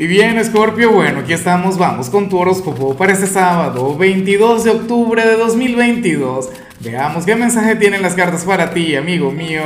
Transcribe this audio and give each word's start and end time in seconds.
Y 0.00 0.06
bien, 0.06 0.42
Scorpio, 0.44 0.92
bueno, 0.92 1.20
aquí 1.20 1.32
estamos, 1.32 1.76
vamos 1.76 2.08
con 2.08 2.28
tu 2.28 2.38
horóscopo 2.38 2.96
para 2.96 3.14
este 3.14 3.26
sábado, 3.26 3.96
22 3.98 4.62
de 4.62 4.70
octubre 4.70 5.26
de 5.26 5.36
2022. 5.36 6.50
Veamos 6.78 7.26
qué 7.26 7.34
mensaje 7.34 7.74
tienen 7.74 8.00
las 8.02 8.14
cartas 8.14 8.44
para 8.44 8.70
ti, 8.70 8.94
amigo 8.94 9.32
mío. 9.32 9.64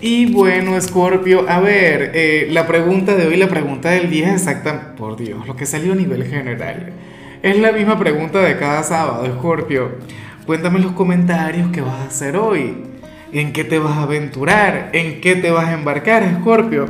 Y 0.00 0.32
bueno, 0.32 0.80
Scorpio, 0.80 1.50
a 1.50 1.58
ver, 1.58 2.12
eh, 2.14 2.46
la 2.52 2.68
pregunta 2.68 3.16
de 3.16 3.26
hoy, 3.26 3.36
la 3.36 3.48
pregunta 3.48 3.90
del 3.90 4.08
día 4.08 4.28
es 4.28 4.42
exacta, 4.42 4.94
por 4.94 5.16
Dios, 5.16 5.48
lo 5.48 5.56
que 5.56 5.66
salió 5.66 5.94
a 5.94 5.96
nivel 5.96 6.22
general. 6.24 6.92
Es 7.42 7.58
la 7.58 7.72
misma 7.72 7.98
pregunta 7.98 8.40
de 8.40 8.56
cada 8.56 8.84
sábado, 8.84 9.26
Scorpio. 9.36 9.98
Cuéntame 10.46 10.76
en 10.76 10.84
los 10.84 10.92
comentarios 10.92 11.70
qué 11.72 11.80
vas 11.80 11.98
a 11.98 12.04
hacer 12.04 12.36
hoy, 12.36 12.84
en 13.32 13.52
qué 13.52 13.64
te 13.64 13.80
vas 13.80 13.96
a 13.96 14.02
aventurar, 14.04 14.90
en 14.92 15.20
qué 15.20 15.34
te 15.34 15.50
vas 15.50 15.66
a 15.66 15.72
embarcar, 15.72 16.22
Scorpio. 16.40 16.86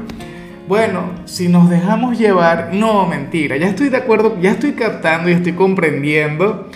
Bueno, 0.68 1.10
si 1.24 1.48
nos 1.48 1.68
dejamos 1.68 2.18
llevar, 2.18 2.70
no, 2.72 3.06
mentira, 3.06 3.56
ya 3.56 3.66
estoy 3.66 3.88
de 3.88 3.96
acuerdo, 3.96 4.38
ya 4.40 4.52
estoy 4.52 4.72
captando 4.72 5.28
y 5.28 5.32
estoy 5.32 5.54
comprendiendo 5.54 6.68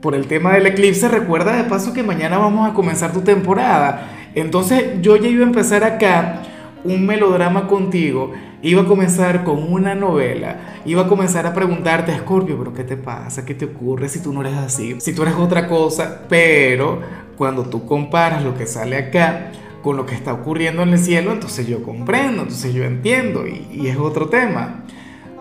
por 0.00 0.14
el 0.14 0.26
tema 0.26 0.52
del 0.52 0.66
eclipse. 0.66 1.08
Recuerda 1.08 1.56
de 1.56 1.64
paso 1.64 1.92
que 1.92 2.04
mañana 2.04 2.38
vamos 2.38 2.70
a 2.70 2.74
comenzar 2.74 3.12
tu 3.12 3.22
temporada. 3.22 4.08
Entonces 4.36 5.00
yo 5.02 5.16
ya 5.16 5.28
iba 5.28 5.44
a 5.44 5.48
empezar 5.48 5.82
acá 5.82 6.42
un 6.84 7.04
melodrama 7.06 7.66
contigo, 7.66 8.32
iba 8.62 8.82
a 8.82 8.86
comenzar 8.86 9.42
con 9.42 9.72
una 9.72 9.96
novela, 9.96 10.80
iba 10.84 11.02
a 11.02 11.08
comenzar 11.08 11.44
a 11.46 11.54
preguntarte, 11.54 12.16
Scorpio, 12.16 12.56
pero 12.56 12.72
¿qué 12.72 12.84
te 12.84 12.96
pasa? 12.96 13.44
¿Qué 13.44 13.54
te 13.54 13.64
ocurre 13.64 14.08
si 14.08 14.20
tú 14.20 14.32
no 14.32 14.42
eres 14.42 14.54
así? 14.54 15.00
Si 15.00 15.12
tú 15.12 15.22
eres 15.22 15.34
otra 15.34 15.66
cosa, 15.66 16.20
pero 16.28 17.00
cuando 17.36 17.64
tú 17.64 17.84
comparas 17.84 18.44
lo 18.44 18.54
que 18.54 18.66
sale 18.66 18.96
acá, 18.96 19.50
con 19.84 19.98
lo 19.98 20.06
que 20.06 20.14
está 20.14 20.32
ocurriendo 20.32 20.82
en 20.82 20.88
el 20.88 20.98
cielo, 20.98 21.30
entonces 21.30 21.66
yo 21.66 21.82
comprendo, 21.82 22.44
entonces 22.44 22.72
yo 22.72 22.84
entiendo 22.84 23.44
y, 23.46 23.86
es 23.86 23.98
otro 23.98 24.30
tema. 24.30 24.82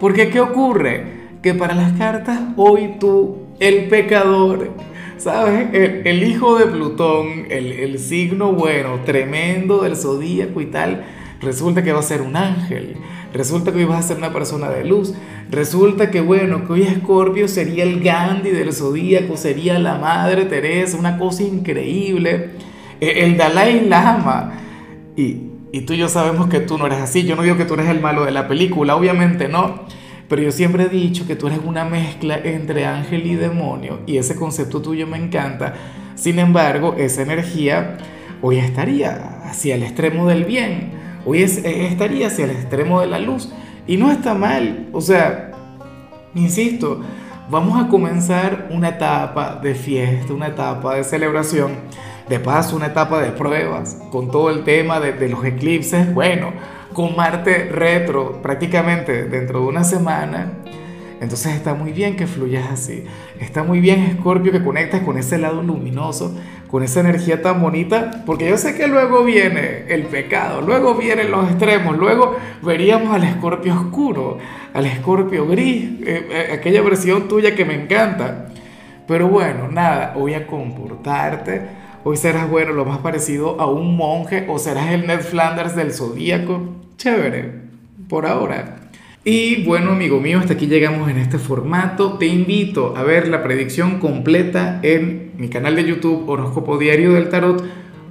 Porque 0.02 0.30
¿qué 0.30 0.42
ocurre? 0.42 1.30
Que 1.42 1.54
para 1.54 1.74
las 1.74 1.94
cartas 1.94 2.42
hoy 2.58 2.96
tú, 3.00 3.38
el 3.62 3.88
pecador, 3.88 4.72
¿sabes? 5.18 5.70
El, 5.72 6.24
hijo 6.24 6.60
de 6.60 6.66
Plutón, 6.66 7.46
el, 7.50 7.98
signo 8.00 8.52
bueno, 8.52 9.00
tremendo 9.06 9.82
del 9.82 9.96
zodíaco 9.96 10.60
y 10.60 10.66
tal, 10.66 11.06
resulta 11.40 11.82
que 11.82 11.94
va 11.94 12.00
a 12.00 12.04
ser 12.04 12.22
un 12.22 12.36
ángel, 12.36 12.98
resulta 13.34 13.72
que 13.72 13.78
hoy 13.78 13.86
vas 13.86 14.04
a 14.04 14.08
ser 14.10 14.18
una 14.18 14.34
persona 14.34 14.70
de 14.70 14.84
luz, 14.84 15.14
resulta 15.50 16.12
que 16.12 16.20
bueno, 16.20 16.68
que 16.68 16.74
hoy 16.74 16.82
Escorpio 16.82 17.48
sería 17.48 17.86
el 17.86 18.02
Gandhi 18.04 18.50
del 18.50 18.74
zodíaco, 18.74 19.38
sería 19.38 19.80
la 19.80 19.98
Madre 19.98 20.44
Teresa, 20.44 20.98
una 20.98 21.18
cosa 21.18 21.44
increíble 21.44 22.73
el 23.10 23.38
Dalai 23.38 23.88
Lama. 23.88 24.54
Y, 25.16 25.82
tú 25.86 25.94
y 25.94 25.98
yo 25.98 26.10
sabemos 26.10 26.48
que 26.48 26.60
tú 26.60 26.78
no 26.78 26.86
eres 26.86 27.00
así. 27.00 27.24
Yo 27.24 27.36
no 27.36 27.44
digo 27.44 27.58
que 27.58 27.66
tú 27.66 27.76
eres 27.76 27.90
el 27.90 28.00
malo 28.00 28.26
de 28.26 28.32
la 28.32 28.48
película, 28.48 28.96
obviamente 28.96 29.48
no. 29.48 29.82
Pero 30.28 30.42
yo 30.42 30.52
siempre 30.52 30.84
he 30.84 30.90
dicho 30.90 31.28
que 31.28 31.36
tú 31.36 31.48
eres 31.48 31.60
una 31.64 31.86
mezcla 31.86 32.38
entre 32.38 32.86
ángel 32.86 33.26
y 33.28 33.36
demonio. 33.36 34.00
Y 34.06 34.18
ese 34.18 34.36
concepto 34.36 34.82
tuyo 34.82 35.06
me 35.08 35.18
encanta. 35.18 35.74
Sin 36.16 36.40
embargo, 36.40 36.96
esa 36.98 37.22
energía 37.22 37.98
hoy 38.42 38.58
estaría 38.58 39.42
hacia 39.44 39.76
el 39.76 39.84
extremo 39.84 40.28
del 40.28 40.46
bien. 40.46 40.92
Hoy 41.26 41.44
estaría 41.44 42.28
hacia 42.28 42.46
el 42.46 42.52
extremo 42.52 43.02
de 43.02 43.08
la 43.08 43.20
luz. 43.20 43.52
Y 43.86 43.98
no 43.98 44.12
está 44.12 44.34
mal. 44.34 44.88
O 44.94 45.02
sea, 45.02 45.52
insisto, 46.36 47.02
vamos 47.50 47.84
a 47.84 47.88
comenzar 47.88 48.68
una 48.72 48.90
etapa 48.90 49.60
de 49.62 49.76
fiesta, 49.76 50.34
una 50.34 50.48
etapa 50.48 50.96
de 50.96 51.04
celebración 51.04 51.72
de 52.28 52.40
paso, 52.40 52.76
una 52.76 52.88
etapa 52.88 53.22
de 53.22 53.32
pruebas 53.32 53.98
con 54.12 54.32
todo 54.32 54.50
el 54.50 54.64
tema 54.64 55.00
de, 55.00 55.28
los 55.30 55.44
eclipses. 55.44 56.14
Bueno, 56.14 56.54
con 56.94 57.16
Marte 57.16 57.70
retro 57.70 58.42
prácticamente 58.42 59.26
dentro 59.26 59.62
de 59.62 59.66
una 59.68 59.84
semana. 59.84 60.54
Entonces 61.20 61.56
está 61.56 61.74
muy 61.74 61.94
bien 61.94 62.16
que 62.16 62.28
fluyas 62.28 62.70
así. 62.70 63.06
Está 63.40 63.64
muy 63.64 63.80
bien, 63.80 64.02
Escorpio, 64.02 64.52
que 64.52 64.64
conectes 64.64 65.02
con 65.02 65.18
ese 65.18 65.38
lado 65.38 65.64
luminoso, 65.64 66.36
con 66.70 66.84
esa 66.84 67.00
energía 67.00 67.42
tan 67.42 67.62
bonita, 67.62 68.24
porque 68.26 68.50
yo 68.50 68.58
sé 68.58 68.76
que 68.76 68.88
luego 68.88 69.24
viene 69.24 69.86
el 69.88 70.04
pecado, 70.04 70.60
luego 70.62 70.96
vienen 70.96 71.32
los 71.32 71.50
extremos, 71.50 71.98
luego 71.98 72.36
veríamos 72.62 73.14
al 73.14 73.24
Escorpio 73.24 73.74
oscuro, 73.74 74.38
al 74.74 74.86
Escorpio 74.86 75.48
gris, 75.48 76.02
eh, 76.02 76.28
eh, 76.30 76.54
aquella 76.54 76.82
versión 76.82 77.28
tuya 77.28 77.56
que 77.56 77.64
me 77.64 77.76
encanta. 77.76 78.48
Pero 79.08 79.28
bueno, 79.28 79.70
nada, 79.70 80.14
voy 80.18 80.34
a 80.34 80.48
comportarte 80.48 81.83
Hoy 82.06 82.18
serás, 82.18 82.50
bueno, 82.50 82.74
lo 82.74 82.84
más 82.84 82.98
parecido 82.98 83.62
a 83.62 83.66
un 83.66 83.96
monje 83.96 84.46
o 84.50 84.60
serás 84.60 84.92
el 84.92 85.08
Ned 85.08 85.22
Flanders 85.22 85.74
del 85.74 85.94
Zodíaco. 85.94 86.60
Chévere, 86.98 87.50
por 88.10 88.26
ahora. 88.26 88.90
Y 89.24 89.64
bueno, 89.64 89.92
amigo 89.92 90.20
mío, 90.20 90.40
hasta 90.40 90.56
aquí 90.56 90.68
llegamos 90.68 91.10
en 91.10 91.18
este 91.18 91.38
formato. 91.38 92.18
Te 92.18 92.26
invito 92.26 92.94
a 92.98 93.04
ver 93.04 93.30
la 93.30 93.42
predicción 93.42 94.00
completa 94.00 94.82
en 94.84 95.32
mi 95.38 95.48
canal 95.48 95.78
de 95.78 95.86
YouTube 95.86 96.28
Horóscopo 96.28 96.78
Diario 96.78 97.14
del 97.14 97.30
Tarot 97.30 97.64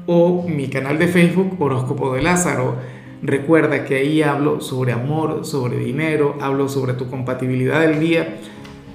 o 0.06 0.48
mi 0.48 0.68
canal 0.68 0.98
de 0.98 1.08
Facebook 1.08 1.60
Horóscopo 1.60 2.14
de 2.14 2.22
Lázaro. 2.22 2.76
Recuerda 3.20 3.84
que 3.84 3.96
ahí 3.96 4.22
hablo 4.22 4.62
sobre 4.62 4.92
amor, 4.92 5.44
sobre 5.44 5.76
dinero, 5.76 6.38
hablo 6.40 6.70
sobre 6.70 6.94
tu 6.94 7.10
compatibilidad 7.10 7.82
del 7.82 8.00
día 8.00 8.38